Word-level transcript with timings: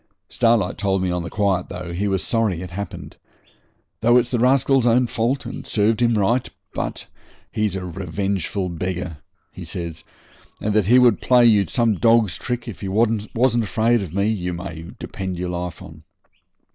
Starlight 0.29 0.79
told 0.79 1.03
me 1.03 1.11
on 1.11 1.21
the 1.21 1.29
quiet, 1.29 1.69
though, 1.69 1.93
he 1.93 2.07
was 2.07 2.23
sorry 2.23 2.63
it 2.63 2.71
happened, 2.71 3.17
'though 3.99 4.17
it's 4.17 4.31
the 4.31 4.39
rascal's 4.39 4.87
own 4.87 5.05
fault, 5.05 5.45
and 5.45 5.67
served 5.67 6.01
him 6.01 6.15
right. 6.15 6.49
But 6.73 7.05
he's 7.51 7.75
a 7.75 7.85
revengeful 7.85 8.69
beggar,' 8.69 9.19
he 9.51 9.63
says, 9.63 10.03
'and 10.59 10.73
that 10.73 10.87
he 10.87 10.97
would 10.97 11.21
play 11.21 11.45
you 11.45 11.67
some 11.67 11.93
dog's 11.93 12.35
trick 12.39 12.67
if 12.67 12.81
he 12.81 12.87
wasn't 12.87 13.63
afraid 13.63 14.01
of 14.01 14.11
me, 14.15 14.27
you 14.29 14.53
may 14.53 14.87
depend 14.97 15.37
your 15.37 15.49
life 15.49 15.83
on.' 15.83 16.01